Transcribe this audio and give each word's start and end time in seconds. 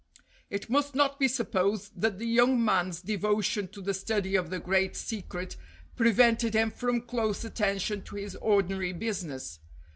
It 0.49 0.67
must 0.67 0.95
not 0.95 1.19
be 1.19 1.27
supposed 1.27 1.91
that 2.01 2.17
the 2.17 2.25
young 2.25 2.65
man's 2.65 3.03
de 3.03 3.19
votion 3.19 3.71
to 3.71 3.81
the 3.83 3.93
study 3.93 4.35
of 4.35 4.49
the 4.49 4.57
great 4.57 4.95
secret 4.95 5.57
prevented 5.95 6.55
him 6.55 6.71
from 6.71 7.01
close 7.01 7.45
attention 7.45 8.01
to 8.05 8.15
his 8.15 8.35
ordinary 8.37 8.93
business. 8.93 9.59